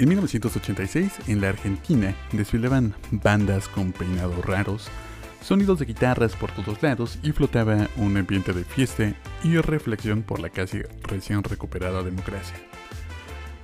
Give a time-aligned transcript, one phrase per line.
[0.00, 4.88] En 1986, en la Argentina, desfilaban bandas con peinados raros,
[5.42, 9.12] sonidos de guitarras por todos lados y flotaba un ambiente de fiesta
[9.44, 12.56] y reflexión por la casi recién recuperada democracia.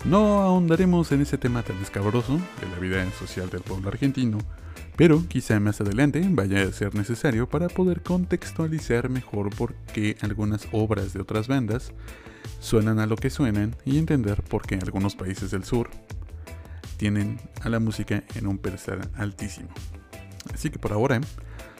[0.05, 4.37] No ahondaremos en ese tema tan escabroso de la vida social del pueblo argentino,
[4.95, 10.69] pero quizá más adelante vaya a ser necesario para poder contextualizar mejor por qué algunas
[10.71, 11.95] obras de otras bandas
[12.61, 15.89] suenan a lo que suenan y entender por qué algunos países del sur
[16.97, 19.69] tienen a la música en un pedestal altísimo.
[20.53, 21.21] Así que por ahora,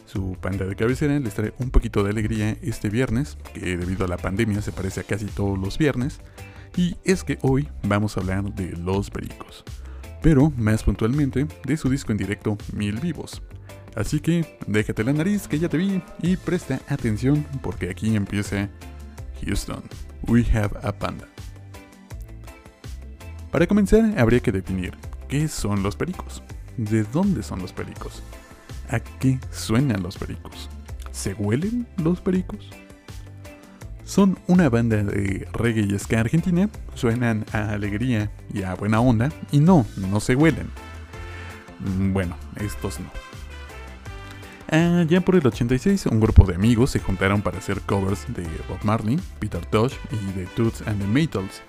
[0.05, 4.09] su panda de cabecera les trae un poquito de alegría este viernes, que debido a
[4.09, 6.21] la pandemia se parece a casi todos los viernes,
[6.77, 9.65] y es que hoy vamos a hablar de Los Pericos
[10.27, 13.43] pero más puntualmente de su disco en directo Mil Vivos.
[13.95, 18.69] Así que déjate la nariz que ya te vi y presta atención porque aquí empieza
[19.45, 19.85] Houston,
[20.27, 21.29] We Have a Panda.
[23.53, 24.95] Para comenzar habría que definir
[25.29, 26.43] qué son los pericos,
[26.77, 28.23] de dónde son los pericos,
[28.91, 30.69] a qué suenan los pericos,
[31.11, 32.71] ¿se huelen los pericos?
[34.05, 39.33] Son una banda de reggae y ska argentina, suenan a alegría y a buena onda,
[39.51, 40.71] y no, no se huelen.
[41.81, 43.11] Mm, bueno, estos no.
[44.71, 48.43] Ah, ya por el 86, un grupo de amigos se juntaron para hacer covers de
[48.69, 51.63] Bob Marley, Peter Tosh y The Toots and the Maytals.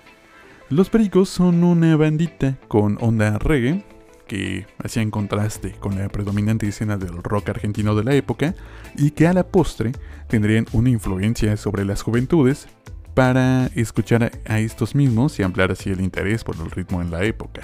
[0.70, 3.86] Los Pericos son una bandita con onda reggae
[4.26, 8.54] que hacían contraste con la predominante escena del rock argentino de la época
[8.94, 9.92] y que a la postre
[10.28, 12.68] tendrían una influencia sobre las juventudes
[13.14, 17.24] para escuchar a estos mismos y ampliar así el interés por el ritmo en la
[17.24, 17.62] época.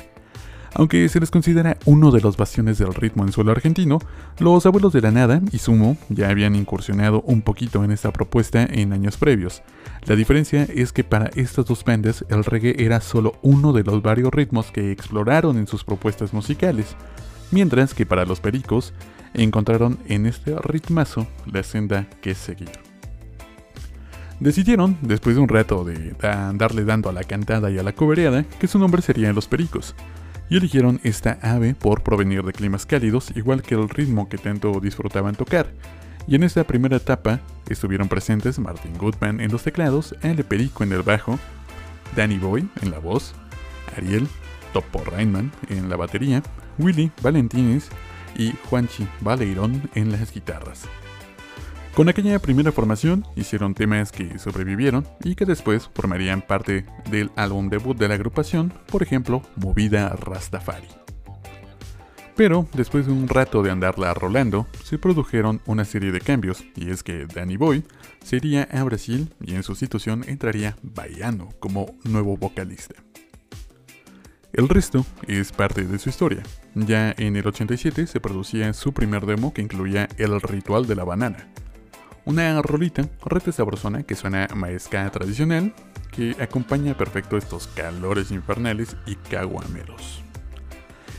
[0.77, 4.01] Aunque se les considera uno de los bastiones del ritmo en suelo argentino,
[4.41, 8.65] los abuelos de la nada y Sumo ya habían incursionado un poquito en esta propuesta
[8.65, 9.63] en años previos.
[10.07, 14.03] La diferencia es que para estas dos bandas el reggae era solo uno de los
[14.03, 16.97] varios ritmos que exploraron en sus propuestas musicales,
[17.53, 18.93] mientras que para los pericos
[19.33, 22.73] encontraron en este ritmazo la senda que seguir.
[24.41, 26.15] Decidieron, después de un rato de
[26.55, 29.95] darle dando a la cantada y a la cobereada, que su nombre sería Los Pericos,
[30.49, 34.79] y eligieron esta ave por provenir de climas cálidos, igual que el ritmo que tanto
[34.81, 35.73] disfrutaban tocar.
[36.27, 40.93] Y en esta primera etapa estuvieron presentes Martin Goodman en los teclados, El Perico en
[40.93, 41.39] el bajo,
[42.17, 43.35] Danny Boy en la voz,
[43.97, 44.29] Ariel
[44.73, 46.43] Topo Rainman en la batería,
[46.79, 47.89] Willy Valentines
[48.37, 50.89] y Juanchi Baleirón en las guitarras.
[51.95, 57.69] Con aquella primera formación hicieron temas que sobrevivieron y que después formarían parte del álbum
[57.69, 60.89] debut de la agrupación, por ejemplo, Movida Rastafari.
[62.35, 66.91] Pero después de un rato de andarla rolando, se produjeron una serie de cambios, y
[66.91, 67.85] es que Danny Boy
[68.25, 72.97] se iría a Brasil y en sustitución entraría Baiano como nuevo vocalista.
[74.53, 76.43] El resto es parte de su historia.
[76.75, 81.05] Ya en el 87 se producía su primer demo que incluía El Ritual de la
[81.05, 81.49] Banana,
[82.25, 85.75] una rolita rete sabrosona que suena maesca tradicional,
[86.11, 90.23] que acompaña perfecto estos calores infernales y caguameros.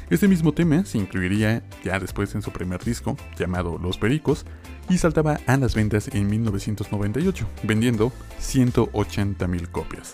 [0.10, 4.46] Este mismo tema se incluiría ya después en su primer disco, llamado Los Pericos,
[4.88, 10.14] y saltaba a las ventas en 1998, vendiendo 180.000 copias.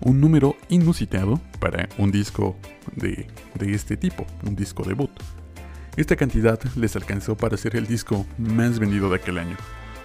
[0.00, 2.56] Un número inusitado para un disco
[2.94, 5.10] de, de este tipo, un disco debut.
[5.96, 9.56] Esta cantidad les alcanzó para ser el disco más vendido de aquel año,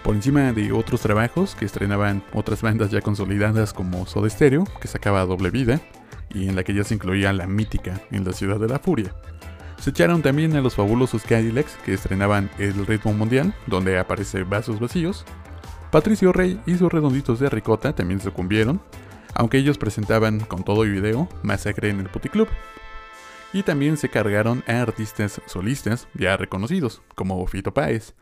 [0.04, 4.88] por encima de otros trabajos que estrenaban otras bandas ya consolidadas como Soda Stereo, que
[4.88, 5.80] sacaba Doble Vida,
[6.34, 9.14] y en la que ya se incluía La Mítica en la Ciudad de la Furia.
[9.80, 14.80] Se echaron también a los fabulosos Cadillacs que estrenaban El Ritmo Mundial, donde aparece Vasos
[14.80, 15.26] Vacíos.
[15.92, 18.82] Patricio Rey y sus redonditos de ricota también sucumbieron,
[19.34, 22.48] aunque ellos presentaban con todo y video Masacre en el Puticlub.
[23.54, 28.14] Y también se cargaron a artistas solistas ya reconocidos, como Fito Páez,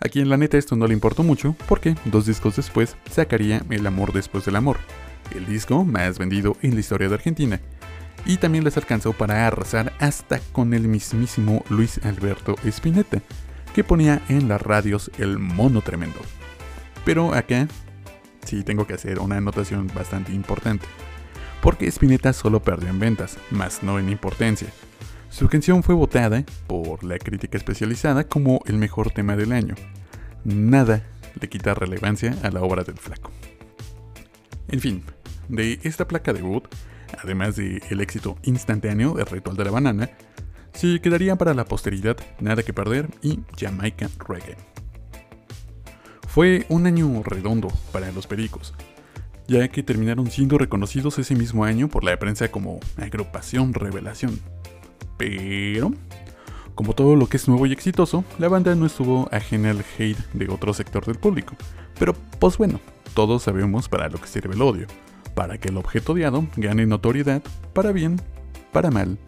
[0.00, 3.86] a quien la neta esto no le importó mucho porque dos discos después sacaría El
[3.86, 4.78] amor después del amor,
[5.34, 7.60] el disco más vendido en la historia de Argentina.
[8.26, 13.22] Y también les alcanzó para arrasar hasta con el mismísimo Luis Alberto Spinetta,
[13.74, 16.20] que ponía en las radios el mono tremendo.
[17.04, 17.68] Pero acá
[18.44, 20.86] sí tengo que hacer una anotación bastante importante,
[21.62, 24.68] porque Spinetta solo perdió en ventas, más no en importancia.
[25.30, 29.74] Su canción fue votada por la crítica especializada como el mejor tema del año.
[30.44, 31.04] Nada
[31.40, 33.30] le quita relevancia a la obra del flaco.
[34.68, 35.02] En fin,
[35.48, 36.64] de esta placa debut,
[37.22, 40.10] además del el éxito instantáneo del Ritual de la Banana,
[40.72, 44.56] se quedaría para la posteridad Nada que Perder y Jamaica Reggae.
[46.26, 48.74] Fue un año redondo para los pericos.
[49.48, 54.38] ya que terminaron siendo reconocidos ese mismo año por la prensa como agrupación revelación.
[55.18, 55.92] Pero,
[56.74, 60.18] como todo lo que es nuevo y exitoso, la banda no estuvo ajena al hate
[60.32, 61.56] de otro sector del público.
[61.98, 62.80] Pero, pues bueno,
[63.14, 64.86] todos sabemos para lo que sirve el odio,
[65.34, 67.42] para que el objeto odiado gane notoriedad,
[67.74, 68.20] para bien,
[68.72, 69.18] para mal,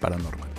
[0.00, 0.50] para normal.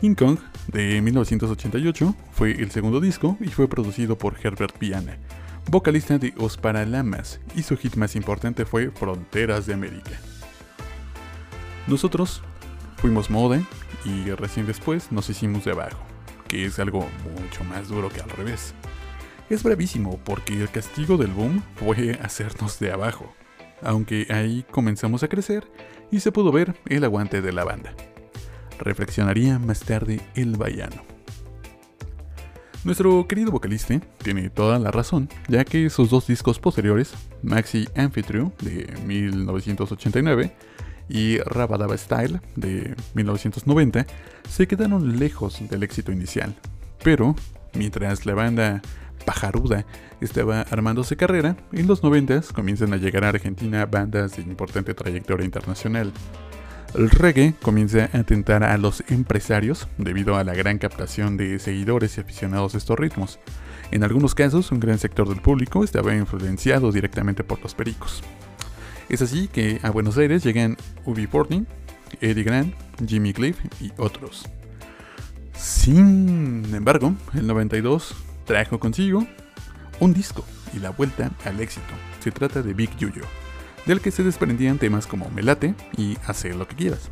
[0.00, 5.16] King Kong, de 1988, fue el segundo disco y fue producido por Herbert Viana,
[5.70, 10.18] vocalista de Os Paralamas, y su hit más importante fue Fronteras de América.
[11.86, 12.42] Nosotros
[12.96, 13.62] fuimos moda
[14.04, 15.98] y recién después nos hicimos de abajo,
[16.48, 17.06] que es algo
[17.40, 18.74] mucho más duro que al revés.
[19.50, 23.34] Es bravísimo porque el castigo del boom fue hacernos de abajo,
[23.82, 25.70] aunque ahí comenzamos a crecer
[26.10, 27.94] y se pudo ver el aguante de la banda
[28.82, 31.02] reflexionaría más tarde el vallano.
[32.84, 38.50] Nuestro querido vocalista tiene toda la razón, ya que sus dos discos posteriores, Maxi Amphitrue
[38.60, 40.52] de 1989
[41.08, 44.06] y Rabadaba Style de 1990,
[44.48, 46.54] se quedaron lejos del éxito inicial.
[47.02, 47.34] Pero,
[47.74, 48.82] mientras la banda
[49.24, 49.86] pajaruda
[50.20, 55.44] estaba armándose carrera, en los 90 comienzan a llegar a Argentina bandas de importante trayectoria
[55.44, 56.12] internacional.
[56.94, 62.18] El reggae comienza a atentar a los empresarios debido a la gran captación de seguidores
[62.18, 63.38] y aficionados a estos ritmos.
[63.90, 68.22] En algunos casos, un gran sector del público estaba influenciado directamente por los pericos.
[69.08, 71.64] Es así que a Buenos Aires llegan Ubi 14
[72.20, 72.74] Eddie Grant,
[73.06, 74.48] Jimmy Cliff y otros.
[75.54, 78.14] Sin embargo, el 92
[78.44, 79.26] trajo consigo
[80.00, 80.44] un disco
[80.74, 81.94] y la vuelta al éxito.
[82.20, 83.22] Se trata de Big Yuyo
[83.86, 87.10] del que se desprendían temas como Melate y Hacer lo que quieras.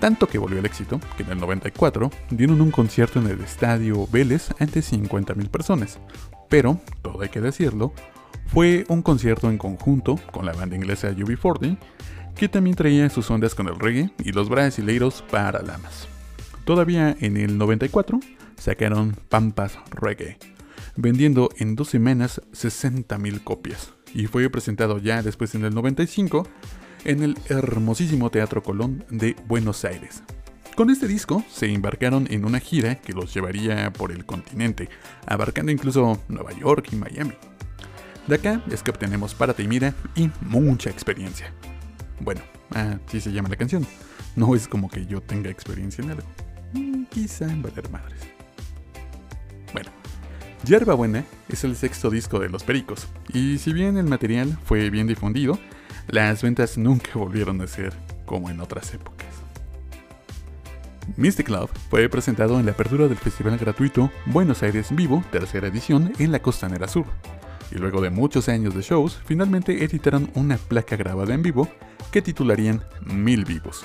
[0.00, 4.06] Tanto que volvió al éxito que en el 94 dieron un concierto en el estadio
[4.08, 5.98] Vélez ante 50.000 personas.
[6.48, 7.92] Pero, todo hay que decirlo,
[8.46, 11.78] fue un concierto en conjunto con la banda inglesa UB40,
[12.34, 16.08] que también traía sus ondas con el reggae y los brasileiros lamas.
[16.64, 18.20] Todavía en el 94
[18.56, 20.38] sacaron Pampas Reggae,
[20.96, 26.46] vendiendo en dos semanas 60.000 copias y fue presentado ya después en el 95
[27.04, 30.22] en el hermosísimo Teatro Colón de Buenos Aires.
[30.74, 34.90] Con este disco se embarcaron en una gira que los llevaría por el continente,
[35.26, 37.32] abarcando incluso Nueva York y Miami.
[38.26, 41.52] De acá es que obtenemos Párate y Mira y mucha experiencia.
[42.20, 42.40] Bueno,
[42.70, 43.86] así se llama la canción.
[44.34, 46.26] No es como que yo tenga experiencia en algo.
[46.72, 48.20] Mm, quizá en valer madres.
[49.72, 49.90] Bueno,
[50.64, 54.90] Yerba Buena es el sexto disco de Los Pericos, y si bien el material fue
[54.90, 55.58] bien difundido,
[56.08, 57.92] las ventas nunca volvieron a ser
[58.24, 59.26] como en otras épocas.
[61.16, 66.12] Mystic Love fue presentado en la apertura del festival gratuito Buenos Aires Vivo, tercera edición,
[66.18, 67.06] en la Costanera Sur.
[67.70, 71.68] Y luego de muchos años de shows, finalmente editaron una placa grabada en vivo
[72.12, 73.84] que titularían Mil Vivos,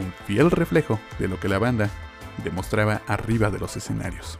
[0.00, 1.90] un fiel reflejo de lo que la banda
[2.42, 4.38] demostraba arriba de los escenarios.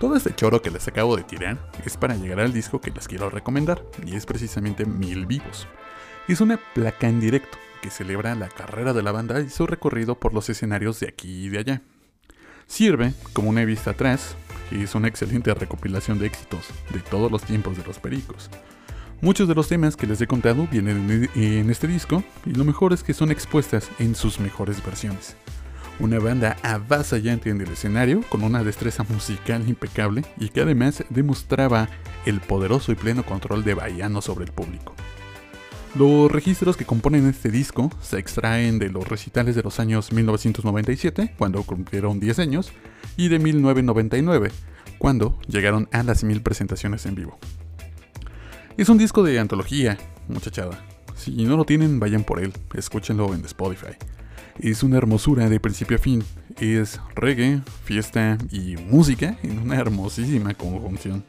[0.00, 3.06] Todo este choro que les acabo de tirar es para llegar al disco que les
[3.06, 5.68] quiero recomendar, y es precisamente Mil Vivos.
[6.26, 10.14] Es una placa en directo que celebra la carrera de la banda y su recorrido
[10.14, 11.82] por los escenarios de aquí y de allá.
[12.66, 14.36] Sirve como una vista atrás
[14.72, 18.50] y es una excelente recopilación de éxitos de todos los tiempos de los pericos.
[19.20, 22.92] Muchos de los temas que les he contado vienen en este disco y lo mejor
[22.92, 25.36] es que son expuestas en sus mejores versiones
[26.02, 31.88] una banda avasallante en el escenario con una destreza musical impecable y que además demostraba
[32.26, 34.94] el poderoso y pleno control de Baiano sobre el público.
[35.94, 41.34] Los registros que componen este disco se extraen de los recitales de los años 1997,
[41.36, 42.72] cuando cumplieron 10 años,
[43.18, 44.50] y de 1999,
[44.96, 47.38] cuando llegaron a las mil presentaciones en vivo.
[48.78, 50.82] Es un disco de antología, muchachada.
[51.14, 53.94] Si no lo tienen, vayan por él, escúchenlo en Spotify.
[54.58, 56.24] Es una hermosura de principio a fin.
[56.58, 61.22] Es reggae, fiesta y música en una hermosísima conjunción.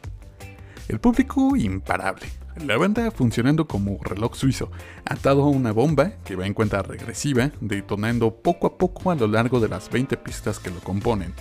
[0.88, 2.28] El público imparable.
[2.58, 4.72] La banda funcionando como reloj suizo,
[5.06, 9.28] atado a una bomba que va en cuenta regresiva, detonando poco a poco a lo
[9.28, 11.34] largo de las 20 pistas que lo componen.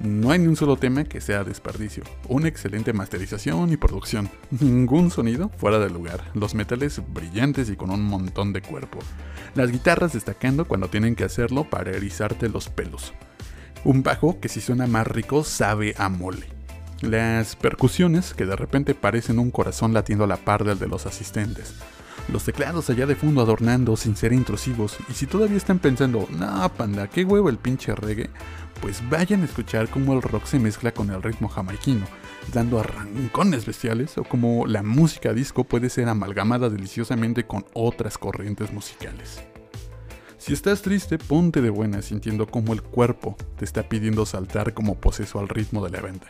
[0.00, 2.04] No hay ni un solo tema que sea desperdicio.
[2.28, 4.30] Una excelente masterización y producción.
[4.60, 6.22] Ningún sonido fuera de lugar.
[6.34, 9.00] Los metales brillantes y con un montón de cuerpo.
[9.56, 13.12] Las guitarras destacando cuando tienen que hacerlo para erizarte los pelos.
[13.82, 16.57] Un bajo que si suena más rico sabe a mole.
[17.02, 21.06] Las percusiones que de repente parecen un corazón latiendo a la par del de los
[21.06, 21.74] asistentes.
[22.26, 24.96] Los teclados allá de fondo adornando sin ser intrusivos.
[25.08, 28.30] Y si todavía están pensando, no, panda, qué huevo el pinche reggae,
[28.82, 32.04] pues vayan a escuchar cómo el rock se mezcla con el ritmo jamaiquino,
[32.52, 38.72] dando arrancones bestiales, o cómo la música disco puede ser amalgamada deliciosamente con otras corrientes
[38.72, 39.40] musicales.
[40.36, 44.96] Si estás triste, ponte de buena sintiendo cómo el cuerpo te está pidiendo saltar como
[44.96, 46.26] poseso al ritmo de la banda.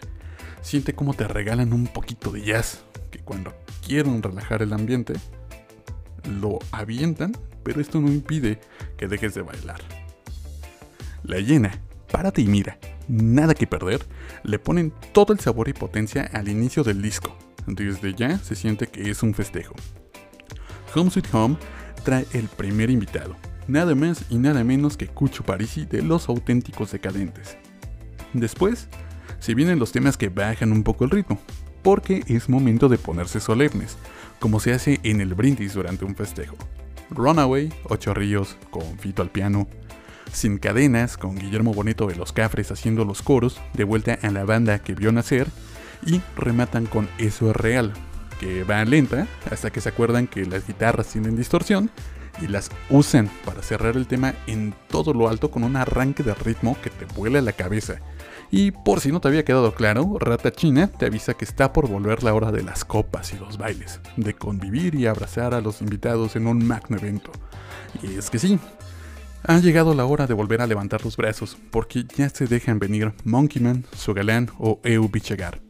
[0.62, 3.54] Siente cómo te regalan un poquito de jazz, que cuando
[3.86, 5.14] quieren relajar el ambiente,
[6.40, 8.60] lo avientan, pero esto no impide
[8.96, 9.80] que dejes de bailar.
[11.22, 11.72] La llena,
[12.10, 14.06] párate y mira, nada que perder,
[14.42, 17.36] le ponen todo el sabor y potencia al inicio del disco.
[17.66, 19.74] Desde ya se siente que es un festejo.
[20.94, 21.56] Home Sweet Home
[22.02, 23.36] trae el primer invitado,
[23.66, 27.56] nada más y nada menos que Cucho Parisi de Los Auténticos Decadentes.
[28.32, 28.88] Después,
[29.40, 31.38] se vienen los temas que bajan un poco el ritmo,
[31.82, 33.96] porque es momento de ponerse solemnes,
[34.40, 36.56] como se hace en el brindis durante un festejo.
[37.10, 39.66] Runaway, Ocho Ríos, con Fito al piano,
[40.32, 44.44] Sin Cadenas, con Guillermo Bonito de los Cafres haciendo los coros, de vuelta a la
[44.44, 45.48] banda que vio nacer,
[46.04, 47.92] y rematan con Eso es Real,
[48.38, 51.90] que va lenta hasta que se acuerdan que las guitarras tienen distorsión
[52.40, 56.34] y las usan para cerrar el tema en todo lo alto con un arranque de
[56.34, 58.00] ritmo que te vuela la cabeza
[58.50, 61.88] y por si no te había quedado claro, Rata China te avisa que está por
[61.88, 65.82] volver la hora de las copas y los bailes, de convivir y abrazar a los
[65.82, 67.30] invitados en un magno evento.
[68.02, 68.58] Y es que sí,
[69.44, 73.12] ha llegado la hora de volver a levantar los brazos, porque ya se dejan venir
[73.24, 75.60] Monkeyman, Sogalán o Eu Bichagar.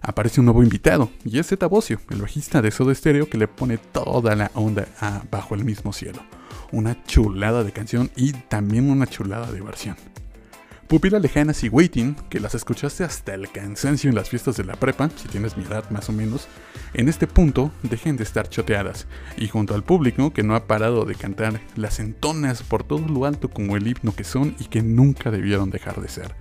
[0.00, 3.48] Aparece un nuevo invitado, y es Zeta Bocio, el bajista de Soda Stereo que le
[3.48, 6.22] pone toda la onda a Bajo el mismo cielo.
[6.70, 9.96] Una chulada de canción y también una chulada de versión.
[10.88, 14.74] Pupilas lejanas y Waiting, que las escuchaste hasta el cansancio en las fiestas de la
[14.74, 16.48] prepa, si tienes mi edad más o menos,
[16.94, 21.04] en este punto dejen de estar choteadas, y junto al público que no ha parado
[21.04, 24.80] de cantar, las entonas por todo lo alto como el himno que son y que
[24.80, 26.34] nunca debieron dejar de ser.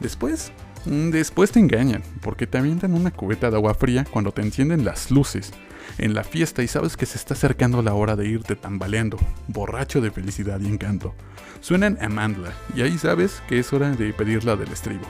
[0.00, 0.52] Después,
[0.84, 5.10] después te engañan, porque te avientan una cubeta de agua fría cuando te encienden las
[5.10, 5.52] luces,
[5.98, 10.00] en la fiesta y sabes que se está acercando la hora de irte tambaleando, borracho
[10.00, 11.14] de felicidad y encanto.
[11.60, 15.06] Suenan Amandla y ahí sabes que es hora de pedirla del estribo.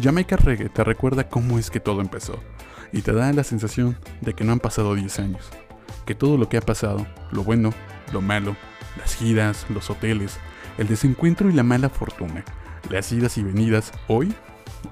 [0.00, 2.40] Jamaica Reggae te recuerda cómo es que todo empezó
[2.92, 5.50] y te da la sensación de que no han pasado 10 años,
[6.06, 7.72] que todo lo que ha pasado, lo bueno,
[8.12, 8.56] lo malo,
[8.98, 10.38] las giras, los hoteles,
[10.78, 12.44] el desencuentro y la mala fortuna,
[12.90, 14.34] las idas y venidas, hoy,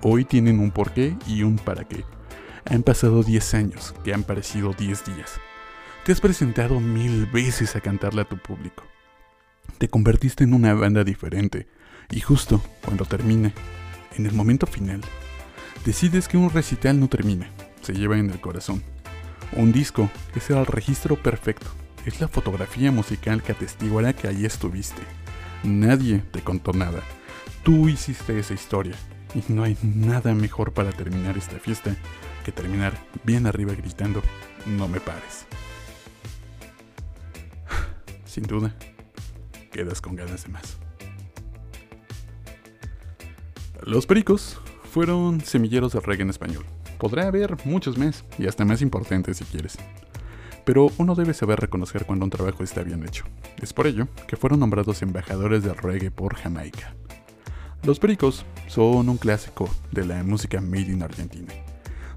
[0.03, 2.05] hoy tienen un porqué y un para qué.
[2.65, 5.41] Han pasado 10 años, que han parecido 10 días.
[6.05, 8.85] Te has presentado mil veces a cantarle a tu público.
[9.79, 11.67] Te convertiste en una banda diferente,
[12.11, 13.53] y justo cuando termina,
[14.17, 15.01] en el momento final,
[15.85, 17.51] decides que un recital no termina,
[17.83, 18.83] se lleva en el corazón.
[19.53, 21.67] Un disco es el registro perfecto,
[22.07, 25.03] es la fotografía musical que atestiguará que ahí estuviste.
[25.63, 27.01] Nadie te contó nada,
[27.63, 28.97] tú hiciste esa historia,
[29.35, 31.97] y no hay nada mejor para terminar esta fiesta
[32.45, 32.95] que terminar
[33.25, 34.23] bien arriba gritando,
[34.67, 35.47] no me pares.
[38.25, 38.75] Sin duda,
[39.71, 40.79] quedas con ganas de más.
[43.83, 44.61] Los pericos
[44.91, 46.65] fueron semilleros de reggae en español.
[46.99, 49.79] Podrá haber muchos más y hasta más importantes si quieres.
[50.67, 53.25] Pero uno debe saber reconocer cuando un trabajo está bien hecho.
[53.63, 56.95] Es por ello que fueron nombrados embajadores del reggae por Jamaica.
[57.83, 61.51] Los Pericos son un clásico de la música made in Argentina.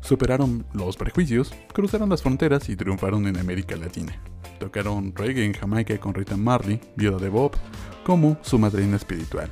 [0.02, 4.12] Superaron los prejuicios, cruzaron las fronteras y triunfaron en América Latina.
[4.60, 7.54] Tocaron reggae en Jamaica con Rita Marley, viuda de Bob,
[8.06, 9.50] como su madrina espiritual.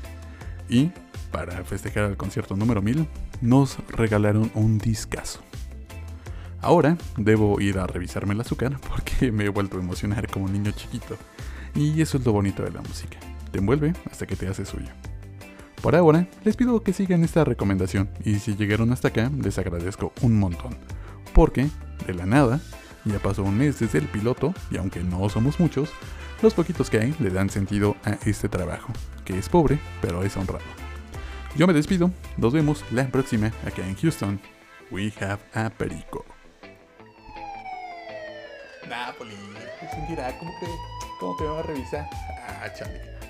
[0.67, 0.91] Y,
[1.31, 3.07] para festejar el concierto número 1000,
[3.39, 5.39] nos regalaron un discazo.
[6.59, 10.53] Ahora debo ir a revisarme el azúcar porque me he vuelto a emocionar como un
[10.53, 11.15] niño chiquito.
[11.73, 13.17] Y eso es lo bonito de la música.
[13.53, 14.89] Te envuelve hasta que te hace suyo.
[15.81, 20.13] Por ahora, les pido que sigan esta recomendación y si llegaron hasta acá, les agradezco
[20.21, 20.77] un montón.
[21.33, 21.69] Porque,
[22.05, 22.61] de la nada,
[23.03, 25.89] ya pasó un mes desde el piloto y aunque no somos muchos,
[26.43, 28.93] los poquitos que hay le dan sentido a este trabajo,
[29.25, 30.65] que es pobre, pero es honrado.
[31.57, 34.39] Yo me despido, nos vemos la próxima acá en Houston.
[34.91, 36.25] We have a perico.
[38.87, 39.35] Napoli,
[40.39, 40.67] ¿cómo que,
[41.19, 42.09] cómo que me va a revisar?
[42.47, 43.20] Ah, chale.